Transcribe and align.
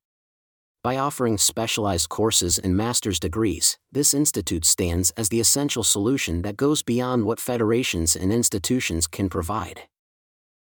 By 0.85 0.97
offering 0.97 1.39
specialized 1.39 2.09
courses 2.09 2.59
and 2.59 2.77
master's 2.77 3.19
degrees, 3.19 3.75
this 3.91 4.13
institute 4.13 4.63
stands 4.65 5.09
as 5.17 5.29
the 5.29 5.39
essential 5.39 5.81
solution 5.81 6.43
that 6.43 6.57
goes 6.57 6.83
beyond 6.83 7.25
what 7.25 7.39
federations 7.39 8.15
and 8.15 8.31
institutions 8.31 9.07
can 9.07 9.27
provide. 9.27 9.81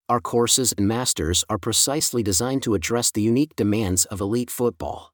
Our 0.08 0.20
courses 0.20 0.72
and 0.78 0.88
masters 0.88 1.44
are 1.50 1.58
precisely 1.58 2.22
designed 2.22 2.62
to 2.62 2.72
address 2.72 3.10
the 3.10 3.20
unique 3.20 3.54
demands 3.56 4.06
of 4.06 4.22
elite 4.22 4.50
football. 4.50 5.12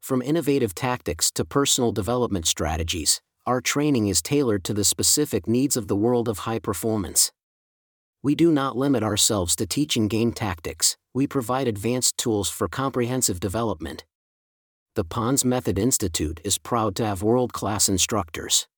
From 0.00 0.22
innovative 0.22 0.74
tactics 0.74 1.30
to 1.32 1.44
personal 1.44 1.92
development 1.92 2.46
strategies, 2.46 3.20
our 3.44 3.60
training 3.60 4.08
is 4.08 4.22
tailored 4.22 4.64
to 4.64 4.72
the 4.72 4.84
specific 4.84 5.46
needs 5.46 5.76
of 5.76 5.88
the 5.88 5.96
world 5.96 6.26
of 6.26 6.38
high 6.48 6.58
performance. 6.58 7.32
We 8.22 8.34
do 8.34 8.50
not 8.50 8.78
limit 8.78 9.02
ourselves 9.02 9.54
to 9.56 9.66
teaching 9.66 10.08
game 10.08 10.32
tactics, 10.32 10.96
we 11.16 11.26
provide 11.26 11.66
advanced 11.66 12.18
tools 12.18 12.50
for 12.50 12.68
comprehensive 12.68 13.40
development. 13.40 14.04
The 14.96 15.04
Pons 15.04 15.46
Method 15.46 15.78
Institute 15.78 16.42
is 16.44 16.58
proud 16.58 16.94
to 16.96 17.06
have 17.06 17.22
world 17.22 17.54
class 17.54 17.88
instructors. 17.88 18.68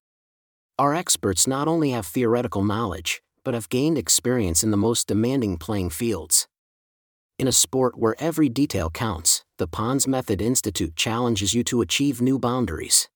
Our 0.79 0.95
experts 0.95 1.49
not 1.49 1.67
only 1.67 1.91
have 1.91 2.07
theoretical 2.07 2.63
knowledge, 2.63 3.21
but 3.45 3.55
have 3.55 3.69
gained 3.69 3.99
experience 3.99 4.63
in 4.63 4.71
the 4.71 4.77
most 4.77 5.09
demanding 5.09 5.59
playing 5.59 5.91
fields. 5.91 6.47
In 7.41 7.49
a 7.49 7.59
sport 7.65 7.99
where 7.99 8.15
every 8.21 8.49
detail 8.49 8.89
counts, 8.89 9.45
the 9.57 9.67
Pons 9.67 10.07
Method 10.07 10.41
Institute 10.41 10.95
challenges 10.95 11.55
you 11.55 11.65
to 11.65 11.81
achieve 11.81 12.23
new 12.23 12.39
boundaries 12.39 13.09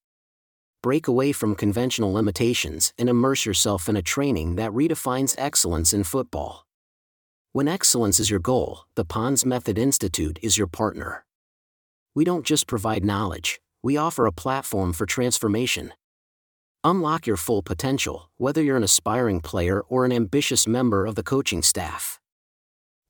break 0.83 1.07
away 1.07 1.31
from 1.31 1.55
conventional 1.55 2.13
limitations 2.13 2.93
and 2.99 3.09
immerse 3.09 3.47
yourself 3.47 3.89
in 3.89 3.95
a 3.95 4.03
training 4.03 4.57
that 4.57 4.73
redefines 4.73 5.37
excellence 5.39 5.95
in 5.95 6.03
football. 6.03 6.67
When 7.55 7.69
excellence 7.69 8.19
is 8.19 8.31
your 8.31 8.41
goal, 8.41 8.87
the 8.95 9.05
Pons 9.05 9.45
Method 9.45 9.77
Institute 9.77 10.39
is 10.41 10.57
your 10.57 10.67
partner. 10.67 11.27
We 12.15 12.25
don't 12.25 12.47
just 12.47 12.67
provide 12.67 13.05
knowledge, 13.05 13.61
we 13.83 13.99
offer 13.99 14.25
a 14.25 14.33
platform 14.33 14.95
for 14.95 15.05
transformation. 15.05 15.93
Unlock 16.83 17.27
your 17.27 17.37
full 17.37 17.61
potential, 17.61 18.31
whether 18.39 18.63
you're 18.63 18.79
an 18.79 18.83
aspiring 18.83 19.43
player 19.43 19.83
or 19.83 20.07
an 20.07 20.13
ambitious 20.13 20.67
member 20.67 21.05
of 21.05 21.15
the 21.15 21.23
coaching 21.23 21.61
staff. 21.61 22.19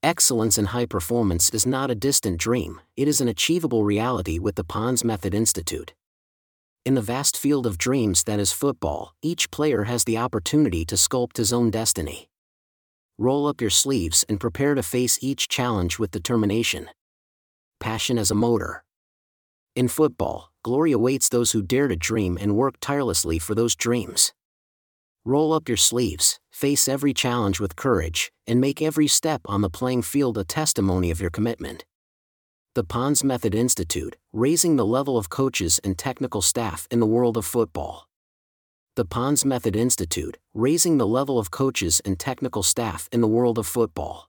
Excellence 0.03 0.59
in 0.59 0.65
high 0.65 0.87
performance 0.87 1.49
is 1.51 1.65
not 1.65 1.93
a 1.93 1.95
distant 1.95 2.39
dream, 2.39 2.81
it 2.97 3.07
is 3.07 3.21
an 3.21 3.29
achievable 3.29 3.85
reality 3.85 4.41
with 4.41 4.57
the 4.57 4.65
Pons 4.65 5.05
Method 5.05 5.35
Institute. 5.35 5.95
In 6.85 6.95
the 6.95 7.01
vast 7.01 7.37
field 7.37 7.65
of 7.65 7.79
dreams 7.79 8.25
that 8.25 8.41
is 8.41 8.51
football, 8.51 9.15
each 9.23 9.53
player 9.53 9.85
has 9.85 10.03
the 10.03 10.19
opportunity 10.19 10.85
to 10.87 10.97
sculpt 10.97 11.37
his 11.37 11.53
own 11.53 11.71
destiny. 11.71 12.29
Roll 13.23 13.47
up 13.47 13.61
your 13.61 13.71
sleeves 13.71 14.25
and 14.29 14.41
prepare 14.41 14.75
to 14.75 14.83
face 14.83 15.17
each 15.23 15.47
challenge 15.47 15.97
with 15.97 16.11
determination. 16.11 16.91
Passion 17.79 18.19
as 18.19 18.33
a 18.33 18.35
motor. 18.35 18.83
In 19.77 19.87
football, 19.87 20.51
glory 20.65 20.91
awaits 20.91 21.29
those 21.29 21.53
who 21.53 21.63
dare 21.63 21.87
to 21.87 21.95
dream 21.95 22.37
and 22.37 22.57
work 22.57 22.75
tirelessly 22.81 23.39
for 23.39 23.55
those 23.55 23.77
dreams. 23.77 24.33
Roll 25.25 25.53
up 25.53 25.69
your 25.69 25.77
sleeves, 25.77 26.41
face 26.51 26.89
every 26.89 27.15
challenge 27.15 27.61
with 27.61 27.77
courage, 27.77 28.33
and 28.49 28.61
make 28.61 28.83
every 28.83 29.07
step 29.07 29.43
on 29.47 29.61
the 29.61 29.71
playing 29.71 30.03
field 30.03 30.37
a 30.37 30.43
testimony 30.43 31.13
of 31.13 31.21
your 31.21 31.31
commitment. 31.31 31.85
The 32.75 32.83
Pons 32.83 33.23
Method 33.23 33.55
Institute, 33.55 34.17
raising 34.33 34.75
the 34.75 34.85
level 34.99 35.17
of 35.17 35.31
coaches 35.31 35.79
and 35.85 35.97
technical 35.97 36.43
staff 36.43 36.89
in 36.91 36.99
the 36.99 37.07
world 37.07 37.37
of 37.37 37.47
football. 37.47 38.09
The 38.95 39.07
Pons 39.07 39.43
Method 39.47 39.75
Institute, 39.75 40.37
raising 40.53 40.99
the 40.99 41.07
level 41.07 41.39
of 41.39 41.51
coaches 41.51 42.03
and 42.05 42.21
technical 42.21 42.63
staff 42.63 43.09
in 43.11 43.23
the 43.23 43.27
world 43.27 43.57
of 43.57 43.67
football. 43.67 44.29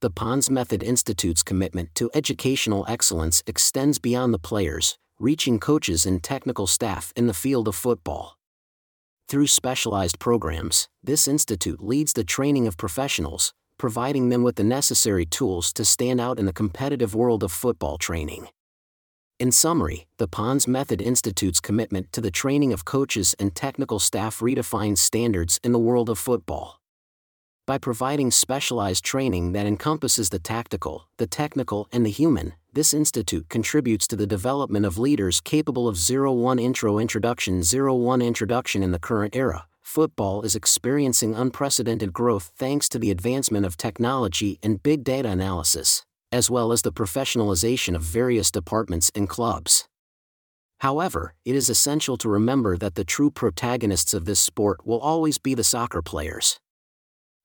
The 0.00 0.08
Pons 0.08 0.48
Method 0.48 0.82
Institute's 0.82 1.42
commitment 1.42 1.94
to 1.96 2.10
educational 2.14 2.86
excellence 2.88 3.42
extends 3.46 3.98
beyond 3.98 4.32
the 4.32 4.38
players, 4.38 4.96
reaching 5.18 5.60
coaches 5.60 6.06
and 6.06 6.22
technical 6.22 6.66
staff 6.66 7.12
in 7.16 7.26
the 7.26 7.34
field 7.34 7.68
of 7.68 7.74
football. 7.74 8.38
Through 9.28 9.48
specialized 9.48 10.18
programs, 10.18 10.88
this 11.04 11.28
institute 11.28 11.84
leads 11.84 12.14
the 12.14 12.24
training 12.24 12.66
of 12.66 12.78
professionals, 12.78 13.52
providing 13.76 14.30
them 14.30 14.42
with 14.42 14.56
the 14.56 14.64
necessary 14.64 15.26
tools 15.26 15.70
to 15.74 15.84
stand 15.84 16.18
out 16.18 16.38
in 16.38 16.46
the 16.46 16.52
competitive 16.54 17.14
world 17.14 17.42
of 17.42 17.52
football 17.52 17.98
training. 17.98 18.48
In 19.38 19.52
summary, 19.52 20.06
the 20.16 20.26
Pons 20.26 20.66
Method 20.66 21.02
Institute's 21.02 21.60
commitment 21.60 22.10
to 22.12 22.22
the 22.22 22.30
training 22.30 22.72
of 22.72 22.86
coaches 22.86 23.34
and 23.38 23.54
technical 23.54 23.98
staff 23.98 24.40
redefines 24.40 24.96
standards 24.96 25.60
in 25.62 25.72
the 25.72 25.78
world 25.78 26.08
of 26.08 26.18
football. 26.18 26.80
By 27.66 27.76
providing 27.76 28.30
specialized 28.30 29.04
training 29.04 29.52
that 29.52 29.66
encompasses 29.66 30.30
the 30.30 30.38
tactical, 30.38 31.08
the 31.18 31.26
technical, 31.26 31.86
and 31.92 32.06
the 32.06 32.10
human, 32.10 32.54
this 32.72 32.94
institute 32.94 33.50
contributes 33.50 34.06
to 34.06 34.16
the 34.16 34.26
development 34.26 34.86
of 34.86 34.96
leaders 34.96 35.42
capable 35.42 35.86
of 35.86 35.98
01 35.98 36.58
Intro 36.58 36.98
Introduction 36.98 37.62
01 37.62 38.22
Introduction 38.22 38.82
in 38.82 38.92
the 38.92 38.98
current 38.98 39.36
era, 39.36 39.66
football 39.82 40.40
is 40.40 40.56
experiencing 40.56 41.34
unprecedented 41.34 42.14
growth 42.14 42.52
thanks 42.56 42.88
to 42.88 42.98
the 42.98 43.10
advancement 43.10 43.66
of 43.66 43.76
technology 43.76 44.58
and 44.62 44.82
big 44.82 45.04
data 45.04 45.28
analysis, 45.28 46.05
as 46.36 46.50
well 46.50 46.70
as 46.70 46.82
the 46.82 46.92
professionalization 46.92 47.96
of 47.96 48.02
various 48.02 48.50
departments 48.50 49.10
and 49.14 49.26
clubs. 49.26 49.88
However, 50.80 51.32
it 51.46 51.54
is 51.54 51.70
essential 51.70 52.18
to 52.18 52.28
remember 52.28 52.76
that 52.76 52.94
the 52.94 53.06
true 53.06 53.30
protagonists 53.30 54.12
of 54.12 54.26
this 54.26 54.38
sport 54.38 54.86
will 54.86 55.00
always 55.00 55.38
be 55.38 55.54
the 55.54 55.64
soccer 55.64 56.02
players. 56.02 56.60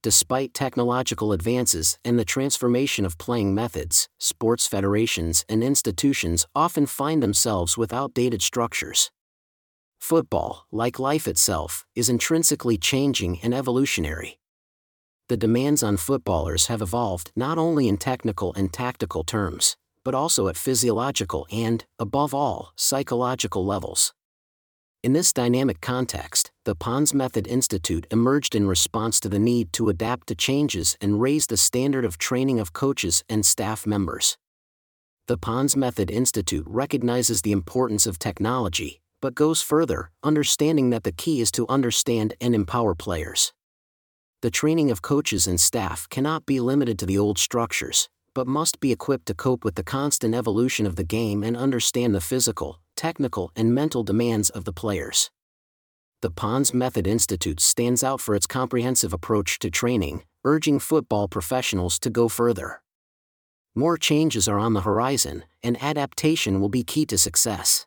Despite 0.03 0.53
technological 0.53 1.31
advances 1.31 1.99
and 2.03 2.19
the 2.19 2.25
transformation 2.25 3.05
of 3.05 3.17
playing 3.17 3.55
methods, 3.55 4.09
sports 4.19 4.67
federations 4.67 5.45
and 5.47 5.63
institutions 5.63 6.45
often 6.53 6.85
find 6.85 7.23
themselves 7.23 7.77
with 7.77 7.93
outdated 7.93 8.41
structures. 8.41 9.09
Football, 10.01 10.65
like 10.69 10.99
life 10.99 11.29
itself, 11.29 11.85
is 11.95 12.09
intrinsically 12.09 12.77
changing 12.77 13.39
and 13.41 13.53
evolutionary. 13.53 14.40
The 15.31 15.37
demands 15.37 15.81
on 15.81 15.95
footballers 15.95 16.67
have 16.67 16.81
evolved 16.81 17.31
not 17.37 17.57
only 17.57 17.87
in 17.87 17.95
technical 17.95 18.53
and 18.55 18.73
tactical 18.73 19.23
terms, 19.23 19.77
but 20.03 20.13
also 20.13 20.49
at 20.49 20.57
physiological 20.57 21.47
and, 21.49 21.85
above 21.97 22.33
all, 22.33 22.73
psychological 22.75 23.65
levels. 23.65 24.13
In 25.03 25.13
this 25.13 25.31
dynamic 25.31 25.79
context, 25.79 26.51
the 26.65 26.75
Pons 26.75 27.13
Method 27.13 27.47
Institute 27.47 28.07
emerged 28.11 28.55
in 28.55 28.67
response 28.67 29.21
to 29.21 29.29
the 29.29 29.39
need 29.39 29.71
to 29.71 29.87
adapt 29.87 30.27
to 30.27 30.35
changes 30.35 30.97
and 30.99 31.21
raise 31.21 31.47
the 31.47 31.55
standard 31.55 32.03
of 32.03 32.17
training 32.17 32.59
of 32.59 32.73
coaches 32.73 33.23
and 33.29 33.45
staff 33.45 33.87
members. 33.87 34.37
The 35.27 35.37
Pons 35.37 35.77
Method 35.77 36.11
Institute 36.11 36.65
recognizes 36.67 37.41
the 37.41 37.53
importance 37.53 38.05
of 38.05 38.19
technology, 38.19 38.99
but 39.21 39.33
goes 39.33 39.61
further, 39.61 40.11
understanding 40.23 40.89
that 40.89 41.05
the 41.05 41.13
key 41.13 41.39
is 41.39 41.51
to 41.51 41.65
understand 41.69 42.33
and 42.41 42.53
empower 42.53 42.93
players. 42.93 43.53
The 44.41 44.49
training 44.49 44.89
of 44.89 45.03
coaches 45.03 45.45
and 45.45 45.61
staff 45.61 46.09
cannot 46.09 46.47
be 46.47 46.59
limited 46.59 46.97
to 46.99 47.05
the 47.05 47.17
old 47.17 47.37
structures, 47.37 48.09
but 48.33 48.47
must 48.47 48.79
be 48.79 48.91
equipped 48.91 49.27
to 49.27 49.35
cope 49.35 49.63
with 49.63 49.75
the 49.75 49.83
constant 49.83 50.33
evolution 50.33 50.87
of 50.87 50.95
the 50.95 51.03
game 51.03 51.43
and 51.43 51.55
understand 51.55 52.15
the 52.15 52.21
physical, 52.21 52.79
technical, 52.95 53.51
and 53.55 53.75
mental 53.75 54.03
demands 54.03 54.49
of 54.49 54.65
the 54.65 54.73
players. 54.73 55.29
The 56.21 56.31
Pons 56.31 56.73
Method 56.73 57.05
Institute 57.05 57.59
stands 57.59 58.03
out 58.03 58.19
for 58.19 58.33
its 58.33 58.47
comprehensive 58.47 59.13
approach 59.13 59.59
to 59.59 59.69
training, 59.69 60.23
urging 60.43 60.79
football 60.79 61.27
professionals 61.27 61.99
to 61.99 62.09
go 62.09 62.27
further. 62.27 62.81
More 63.75 63.95
changes 63.95 64.47
are 64.47 64.57
on 64.57 64.73
the 64.73 64.81
horizon, 64.81 65.45
and 65.61 65.81
adaptation 65.83 66.59
will 66.59 66.69
be 66.69 66.83
key 66.83 67.05
to 67.05 67.17
success 67.17 67.85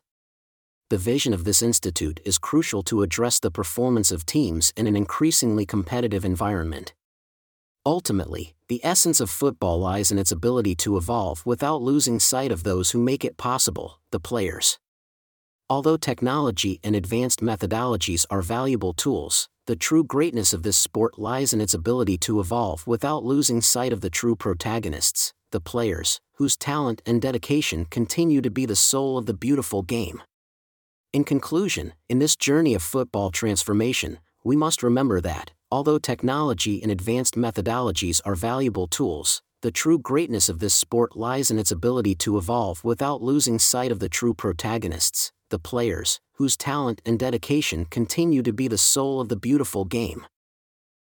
the 0.89 0.97
vision 0.97 1.33
of 1.33 1.45
this 1.45 1.63
institute 1.63 2.19
is 2.25 2.37
crucial 2.37 2.83
to 2.83 3.01
address 3.01 3.39
the 3.39 3.49
performance 3.49 4.11
of 4.11 4.25
teams 4.25 4.71
in 4.77 4.85
an 4.85 4.95
increasingly 4.95 5.65
competitive 5.65 6.23
environment. 6.23 6.93
Ultimately, 7.83 8.55
the 8.67 8.81
essence 8.83 9.19
of 9.19 9.29
football 9.29 9.79
lies 9.79 10.11
in 10.11 10.19
its 10.19 10.31
ability 10.31 10.75
to 10.75 10.95
evolve 10.95 11.43
without 11.45 11.81
losing 11.81 12.19
sight 12.19 12.51
of 12.51 12.63
those 12.63 12.91
who 12.91 12.99
make 12.99 13.25
it 13.25 13.37
possible, 13.37 13.99
the 14.11 14.19
players. 14.19 14.77
Although 15.67 15.97
technology 15.97 16.79
and 16.83 16.95
advanced 16.95 17.41
methodologies 17.41 18.27
are 18.29 18.43
valuable 18.43 18.93
tools, 18.93 19.49
the 19.65 19.75
true 19.75 20.03
greatness 20.03 20.53
of 20.53 20.61
this 20.61 20.77
sport 20.77 21.17
lies 21.17 21.51
in 21.51 21.61
its 21.61 21.73
ability 21.73 22.19
to 22.19 22.39
evolve 22.39 22.85
without 22.85 23.23
losing 23.23 23.61
sight 23.61 23.91
of 23.91 24.01
the 24.01 24.11
true 24.11 24.35
protagonists, 24.35 25.33
the 25.51 25.59
players, 25.59 26.21
whose 26.33 26.55
talent 26.55 27.01
and 27.07 27.19
dedication 27.19 27.85
continue 27.85 28.41
to 28.41 28.51
be 28.51 28.67
the 28.67 28.75
soul 28.75 29.17
of 29.17 29.25
the 29.25 29.33
beautiful 29.33 29.81
game. 29.81 30.21
In 31.15 31.23
conclusion, 31.23 31.93
in 32.09 32.19
this 32.19 32.35
journey 32.35 32.73
of 32.73 32.83
football 32.83 33.31
transformation, 33.31 34.19
we 34.43 34.57
must 34.57 34.83
remember 34.83 35.21
that, 35.21 35.51
although 35.71 35.97
technology 35.97 36.83
and 36.83 36.91
advanced 36.91 37.35
methodologies 37.35 38.19
are 38.25 38.35
valuable 38.35 38.85
tools, 38.85 39.41
the 39.61 39.71
true 39.71 39.97
greatness 39.97 40.49
of 40.49 40.59
this 40.59 40.73
sport 40.73 41.15
lies 41.15 41.49
in 41.49 41.57
its 41.57 41.71
ability 41.71 42.15
to 42.15 42.37
evolve 42.37 42.83
without 42.83 43.21
losing 43.21 43.59
sight 43.59 43.93
of 43.93 43.99
the 43.99 44.09
true 44.09 44.33
protagonists, 44.33 45.31
the 45.51 45.57
players, 45.57 46.19
whose 46.33 46.57
talent 46.57 47.01
and 47.05 47.17
dedication 47.17 47.85
continue 47.85 48.43
to 48.43 48.51
be 48.51 48.67
the 48.67 48.77
soul 48.77 49.21
of 49.21 49.29
the 49.29 49.37
beautiful 49.37 49.85
game. 49.85 50.27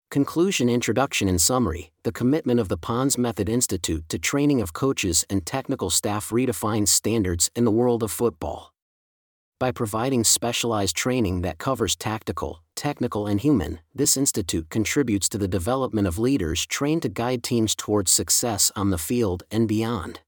Conclusion 0.10 0.68
Introduction 0.68 1.30
In 1.30 1.40
summary, 1.40 1.94
the 2.04 2.12
commitment 2.12 2.60
of 2.60 2.68
the 2.68 2.76
Pons 2.76 3.18
Method 3.18 3.48
Institute 3.48 4.04
to 4.10 4.20
training 4.20 4.62
of 4.62 4.74
coaches 4.74 5.26
and 5.30 5.46
technical 5.46 5.90
staff 5.90 6.32
redefines 6.32 6.90
standards 6.90 7.50
in 7.56 7.64
the 7.64 7.72
world 7.72 8.04
of 8.04 8.12
football. 8.12 8.71
By 9.62 9.70
providing 9.70 10.24
specialized 10.24 10.96
training 10.96 11.44
that 11.44 11.60
covers 11.60 11.96
tactical, 11.96 12.64
technical, 12.76 13.28
and 13.28 13.40
human, 13.40 13.78
this 13.94 14.18
institute 14.18 14.72
contributes 14.72 15.30
to 15.30 15.38
the 15.38 15.48
development 15.48 16.08
of 16.08 16.18
leaders 16.18 16.66
trained 16.66 17.04
to 17.04 17.10
guide 17.10 17.44
teams 17.44 17.76
towards 17.76 18.10
success 18.10 18.72
on 18.76 18.90
the 18.90 18.98
field 18.98 19.44
and 19.52 19.68
beyond. 19.68 20.22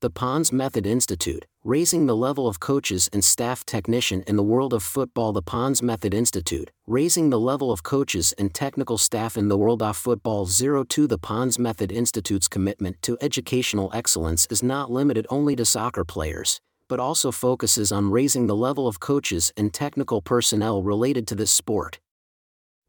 The 0.00 0.08
Pons 0.08 0.50
Method 0.50 0.86
Institute, 0.86 1.44
raising 1.62 2.06
the 2.06 2.16
level 2.16 2.48
of 2.48 2.58
coaches 2.58 3.10
and 3.12 3.22
staff 3.22 3.66
technician 3.66 4.24
in 4.26 4.36
the 4.36 4.42
world 4.42 4.72
of 4.72 4.82
football. 4.82 5.34
The 5.34 5.42
Pons 5.42 5.82
Method 5.82 6.14
Institute, 6.14 6.70
raising 6.86 7.28
the 7.28 7.38
level 7.38 7.70
of 7.70 7.82
coaches 7.82 8.32
and 8.38 8.54
technical 8.54 8.96
staff 8.96 9.36
in 9.36 9.48
the 9.48 9.58
world 9.58 9.82
of 9.82 9.94
football. 9.94 10.46
02 10.46 11.06
The 11.06 11.18
Pons 11.18 11.58
Method 11.58 11.92
Institute's 11.92 12.48
commitment 12.48 13.02
to 13.02 13.18
educational 13.20 13.90
excellence 13.92 14.46
is 14.50 14.62
not 14.62 14.90
limited 14.90 15.26
only 15.28 15.54
to 15.56 15.66
soccer 15.66 16.02
players, 16.04 16.62
but 16.88 16.98
also 16.98 17.30
focuses 17.30 17.92
on 17.92 18.10
raising 18.10 18.46
the 18.46 18.56
level 18.56 18.88
of 18.88 18.98
coaches 19.00 19.52
and 19.56 19.72
technical 19.72 20.22
personnel 20.22 20.82
related 20.82 21.26
to 21.28 21.34
this 21.34 21.50
sport. 21.50 22.00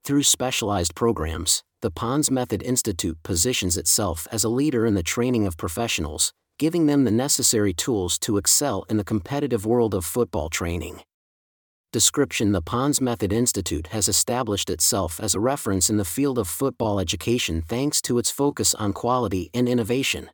Through 0.04 0.24
specialized 0.24 0.96
programs, 0.96 1.64
the 1.82 1.92
Pons 1.92 2.32
Method 2.32 2.64
Institute 2.64 3.22
positions 3.24 3.78
itself 3.78 4.28
as 4.32 4.44
a 4.44 4.50
leader 4.50 4.86
in 4.86 4.96
the 4.96 5.04
training 5.04 5.46
of 5.46 5.58
professionals, 5.58 6.34
giving 6.58 6.88
them 6.88 7.04
the 7.04 7.12
necessary 7.12 7.74
tools 7.74 8.18
to 8.20 8.38
excel 8.38 8.86
in 8.90 8.98
the 8.98 9.04
competitive 9.04 9.66
world 9.66 9.94
of 9.94 10.06
football 10.06 10.50
training. 10.50 11.02
Description 11.92 12.52
The 12.52 12.62
Pons 12.62 13.02
Method 13.02 13.34
Institute 13.34 13.88
has 13.88 14.08
established 14.08 14.70
itself 14.70 15.20
as 15.20 15.34
a 15.34 15.40
reference 15.40 15.90
in 15.90 15.98
the 15.98 16.06
field 16.06 16.38
of 16.38 16.48
football 16.48 17.00
education 17.00 17.64
thanks 17.64 18.02
to 18.04 18.20
its 18.20 18.30
focus 18.30 18.76
on 18.76 18.94
quality 18.94 19.50
and 19.54 19.68
innovation. 19.68 20.30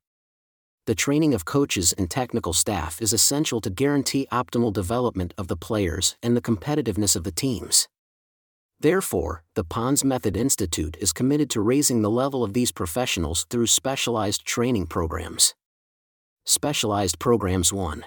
The 0.85 0.93
training 0.93 1.33
of 1.33 1.45
coaches 1.45 1.93
and 1.93 2.11
technical 2.11 2.53
staff 2.53 3.01
is 3.01 3.11
essential 3.11 3.59
to 3.61 3.71
guarantee 3.71 4.27
optimal 4.31 4.71
development 4.71 5.33
of 5.35 5.47
the 5.47 5.57
players 5.57 6.15
and 6.21 6.37
the 6.37 6.41
competitiveness 6.41 7.15
of 7.15 7.23
the 7.23 7.31
teams. 7.31 7.87
Therefore, 8.79 9.43
the 9.55 9.63
Pons 9.63 10.03
Method 10.03 10.37
Institute 10.37 10.95
is 10.99 11.11
committed 11.11 11.49
to 11.51 11.61
raising 11.61 12.03
the 12.03 12.09
level 12.11 12.43
of 12.43 12.53
these 12.53 12.71
professionals 12.71 13.47
through 13.49 13.65
specialized 13.65 14.45
training 14.45 14.85
programs. 14.85 15.55
Specialized 16.45 17.17
Programs 17.17 17.73
1. 17.73 18.05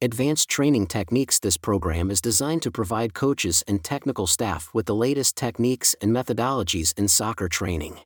Advanced 0.00 0.48
Training 0.48 0.86
Techniques 0.86 1.40
This 1.40 1.56
program 1.56 2.08
is 2.08 2.20
designed 2.20 2.62
to 2.62 2.70
provide 2.70 3.14
coaches 3.14 3.64
and 3.66 3.82
technical 3.82 4.28
staff 4.28 4.70
with 4.72 4.86
the 4.86 4.94
latest 4.94 5.36
techniques 5.36 5.96
and 6.00 6.12
methodologies 6.12 6.96
in 6.96 7.08
soccer 7.08 7.48
training. 7.48 7.98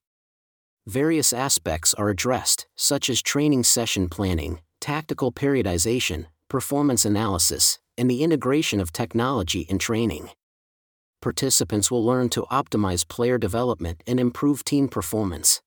Various 0.87 1.33
aspects 1.33 1.95
are 1.95 2.11
addressed, 2.11 2.67
such 2.77 3.09
as 3.09 3.23
training 3.23 3.65
session 3.65 4.11
planning, 4.11 4.61
tactical 4.83 5.33
periodization, 5.33 6.27
performance 6.51 7.07
analysis, 7.07 7.79
and 7.97 8.11
the 8.11 8.23
integration 8.23 8.81
of 8.81 8.93
technology 8.93 9.61
in 9.63 9.79
training. 9.79 10.29
Participants 11.23 11.91
will 11.91 12.05
learn 12.05 12.29
to 12.29 12.43
optimize 12.51 13.09
player 13.09 13.39
development 13.39 14.03
and 14.07 14.21
improve 14.21 14.63
team 14.63 14.89
performance. 14.89 15.63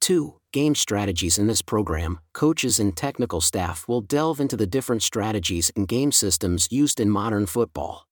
2 0.00 0.34
game 0.52 0.74
strategies 0.74 1.38
in 1.38 1.46
this 1.46 1.62
program, 1.62 2.18
coaches 2.32 2.80
and 2.80 2.96
technical 2.96 3.40
staff 3.40 3.86
will 3.86 4.00
delve 4.00 4.40
into 4.40 4.56
the 4.56 4.66
different 4.66 5.02
strategies 5.02 5.70
and 5.76 5.86
game 5.86 6.10
systems 6.10 6.68
used 6.72 6.98
in 6.98 7.08
modern 7.08 7.46
football. 7.46 8.06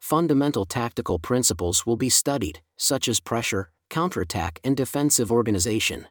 Fundamental 0.00 0.66
tactical 0.66 1.18
principles 1.18 1.86
will 1.86 1.96
be 1.96 2.08
studied, 2.10 2.60
such 2.78 3.08
as 3.08 3.20
pressure, 3.20 3.70
counterattack, 3.90 4.60
and 4.64 4.76
defensive 4.76 5.30
organization. 5.30 6.06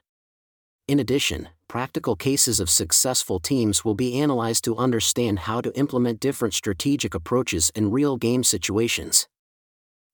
In 0.88 1.00
addition, 1.00 1.50
practical 1.68 2.16
cases 2.16 2.60
of 2.60 2.70
successful 2.70 3.40
teams 3.40 3.84
will 3.84 3.96
be 3.96 4.20
analyzed 4.20 4.64
to 4.66 4.78
understand 4.78 5.40
how 5.40 5.62
to 5.62 5.76
implement 5.76 6.20
different 6.20 6.54
strategic 6.54 7.16
approaches 7.16 7.72
in 7.74 7.90
real 7.90 8.18
game 8.18 8.44
situations. 8.44 9.28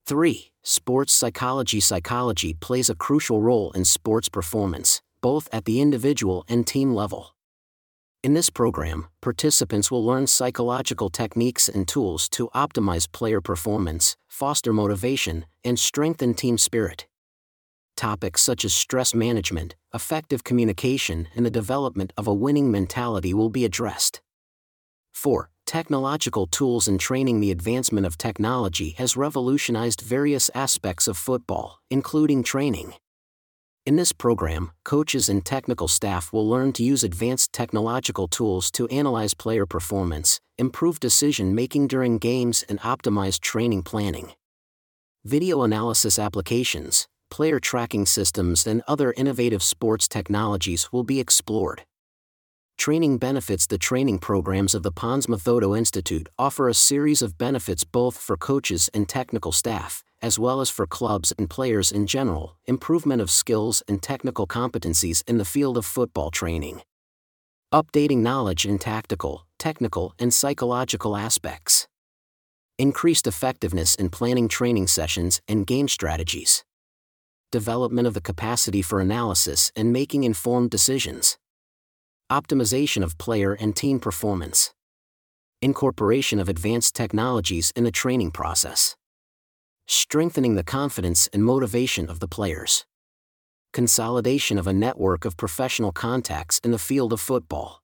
3. 0.05 0.51
Sports 0.63 1.11
psychology 1.11 1.81
Psychology 1.81 2.53
plays 2.53 2.89
a 2.89 2.95
crucial 2.95 3.41
role 3.41 3.71
in 3.71 3.83
sports 3.83 4.29
performance 4.29 5.01
both 5.25 5.49
at 5.51 5.65
the 5.65 5.81
individual 5.81 6.45
and 6.47 6.67
team 6.67 6.93
level. 6.93 7.33
In 8.21 8.35
this 8.35 8.51
program, 8.51 9.07
participants 9.21 9.89
will 9.89 10.05
learn 10.05 10.27
psychological 10.27 11.09
techniques 11.09 11.67
and 11.67 11.87
tools 11.87 12.29
to 12.29 12.47
optimize 12.53 13.11
player 13.11 13.41
performance, 13.41 14.15
foster 14.27 14.71
motivation, 14.71 15.45
and 15.63 15.79
strengthen 15.79 16.35
team 16.35 16.59
spirit. 16.59 17.07
Topics 17.95 18.41
such 18.41 18.65
as 18.65 18.73
stress 18.73 19.13
management, 19.13 19.75
effective 19.93 20.43
communication, 20.43 21.29
and 21.33 21.45
the 21.45 21.51
development 21.51 22.11
of 22.17 22.27
a 22.27 22.33
winning 22.33 22.69
mentality 22.69 23.33
will 23.33 23.49
be 23.49 23.63
addressed. 23.63 24.21
4. 25.13 25.49
Technological 25.65 26.45
tools 26.45 26.89
and 26.89 26.99
training 26.99 27.39
The 27.39 27.51
advancement 27.51 28.05
of 28.05 28.17
technology 28.17 28.91
has 28.97 29.15
revolutionized 29.15 30.01
various 30.01 30.51
aspects 30.53 31.07
of 31.07 31.17
football, 31.17 31.79
including 31.89 32.43
training. 32.43 32.95
In 33.85 33.95
this 33.95 34.11
program, 34.11 34.71
coaches 34.83 35.29
and 35.29 35.45
technical 35.45 35.87
staff 35.87 36.33
will 36.33 36.49
learn 36.49 36.73
to 36.73 36.83
use 36.83 37.03
advanced 37.03 37.53
technological 37.53 38.27
tools 38.27 38.71
to 38.71 38.87
analyze 38.89 39.33
player 39.33 39.65
performance, 39.65 40.41
improve 40.57 40.99
decision 40.99 41.55
making 41.55 41.87
during 41.87 42.17
games, 42.17 42.65
and 42.67 42.79
optimize 42.81 43.39
training 43.39 43.83
planning. 43.83 44.33
Video 45.23 45.63
analysis 45.63 46.19
applications, 46.19 47.07
player 47.29 47.59
tracking 47.59 48.05
systems, 48.05 48.67
and 48.67 48.81
other 48.87 49.13
innovative 49.17 49.63
sports 49.63 50.07
technologies 50.07 50.91
will 50.91 51.03
be 51.03 51.19
explored. 51.19 51.83
Training 52.77 53.17
benefits 53.17 53.65
The 53.65 53.77
training 53.77 54.19
programs 54.19 54.75
of 54.75 54.83
the 54.83 54.91
Pons 54.91 55.27
Methodo 55.27 55.77
Institute 55.77 56.27
offer 56.37 56.67
a 56.67 56.73
series 56.73 57.21
of 57.21 57.37
benefits 57.37 57.83
both 57.83 58.17
for 58.17 58.35
coaches 58.35 58.89
and 58.93 59.07
technical 59.07 59.51
staff, 59.51 60.03
as 60.21 60.37
well 60.37 60.59
as 60.59 60.69
for 60.69 60.85
clubs 60.85 61.33
and 61.37 61.49
players 61.49 61.91
in 61.91 62.05
general, 62.05 62.57
improvement 62.65 63.21
of 63.21 63.31
skills 63.31 63.81
and 63.87 64.03
technical 64.03 64.45
competencies 64.45 65.23
in 65.27 65.37
the 65.37 65.45
field 65.45 65.77
of 65.77 65.85
football 65.85 66.31
training. 66.31 66.81
Updating 67.73 68.19
knowledge 68.19 68.65
in 68.65 68.77
tactical, 68.77 69.45
technical, 69.57 70.13
and 70.19 70.33
psychological 70.33 71.15
aspects. 71.15 71.87
Increased 72.77 73.25
effectiveness 73.25 73.95
in 73.95 74.09
planning 74.09 74.47
training 74.47 74.87
sessions 74.87 75.41
and 75.47 75.65
game 75.65 75.87
strategies. 75.87 76.63
Development 77.51 78.07
of 78.07 78.13
the 78.13 78.21
capacity 78.21 78.81
for 78.81 78.99
analysis 78.99 79.71
and 79.75 79.93
making 79.93 80.23
informed 80.23 80.69
decisions. 80.71 81.37
Optimization 82.31 83.03
of 83.03 83.17
player 83.17 83.53
and 83.53 83.75
team 83.75 83.99
performance. 83.99 84.73
Incorporation 85.61 86.39
of 86.39 86.49
advanced 86.49 86.95
technologies 86.95 87.71
in 87.75 87.83
the 87.83 87.91
training 87.91 88.31
process 88.31 88.95
strengthening 89.87 90.55
the 90.55 90.63
confidence 90.63 91.29
and 91.31 91.43
motivation 91.43 92.09
of 92.09 92.19
the 92.19 92.27
players. 92.27 92.85
Consolidation 93.71 94.57
of 94.57 94.67
a 94.67 94.73
network 94.73 95.25
of 95.25 95.37
professional 95.37 95.91
contacts 95.91 96.59
in 96.63 96.71
the 96.71 96.79
field 96.79 97.13
of 97.13 97.21
football. 97.21 97.81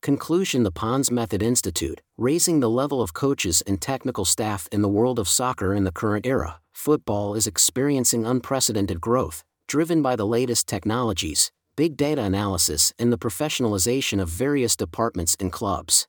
Conclusion 0.00 0.62
The 0.62 0.70
Pons 0.70 1.10
Method 1.10 1.42
Institute, 1.42 2.00
raising 2.16 2.60
the 2.60 2.70
level 2.70 3.02
of 3.02 3.12
coaches 3.12 3.62
and 3.66 3.82
technical 3.82 4.24
staff 4.24 4.68
in 4.70 4.80
the 4.80 4.88
world 4.88 5.18
of 5.18 5.28
soccer 5.28 5.74
in 5.74 5.82
the 5.82 5.90
current 5.90 6.24
era, 6.24 6.60
football 6.72 7.34
is 7.34 7.48
experiencing 7.48 8.24
unprecedented 8.24 9.00
growth, 9.00 9.42
driven 9.66 10.00
by 10.00 10.14
the 10.14 10.26
latest 10.26 10.68
technologies, 10.68 11.50
big 11.76 11.96
data 11.96 12.22
analysis, 12.22 12.92
and 12.96 13.12
the 13.12 13.18
professionalization 13.18 14.20
of 14.20 14.28
various 14.28 14.76
departments 14.76 15.36
and 15.40 15.52
clubs. 15.52 16.06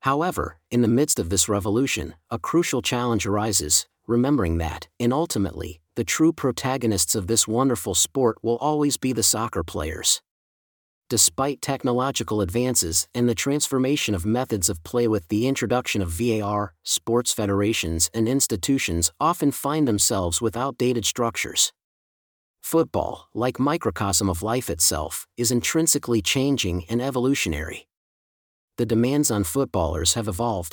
However, 0.00 0.58
in 0.70 0.82
the 0.82 0.88
midst 0.88 1.18
of 1.18 1.30
this 1.30 1.48
revolution, 1.48 2.14
a 2.30 2.38
crucial 2.38 2.82
challenge 2.82 3.26
arises 3.26 3.86
remembering 4.06 4.58
that, 4.58 4.88
and 5.00 5.12
ultimately, 5.12 5.80
the 5.96 6.04
true 6.04 6.34
protagonists 6.34 7.14
of 7.14 7.28
this 7.28 7.48
wonderful 7.48 7.94
sport 7.94 8.36
will 8.42 8.56
always 8.56 8.98
be 8.98 9.14
the 9.14 9.22
soccer 9.22 9.64
players. 9.64 10.20
Despite 11.10 11.60
technological 11.60 12.40
advances 12.40 13.08
and 13.16 13.28
the 13.28 13.34
transformation 13.34 14.14
of 14.14 14.24
methods 14.24 14.70
of 14.70 14.80
play 14.84 15.08
with 15.08 15.26
the 15.26 15.48
introduction 15.48 16.02
of 16.02 16.08
VAR, 16.08 16.72
sports 16.84 17.32
federations 17.32 18.08
and 18.14 18.28
institutions 18.28 19.10
often 19.20 19.50
find 19.50 19.88
themselves 19.88 20.40
with 20.40 20.56
outdated 20.56 21.04
structures. 21.04 21.72
Football, 22.62 23.26
like 23.34 23.58
microcosm 23.58 24.30
of 24.30 24.44
life 24.44 24.70
itself, 24.70 25.26
is 25.36 25.50
intrinsically 25.50 26.22
changing 26.22 26.84
and 26.88 27.02
evolutionary. 27.02 27.88
The 28.76 28.86
demands 28.86 29.32
on 29.32 29.42
footballers 29.42 30.14
have 30.14 30.28
evolved, 30.28 30.68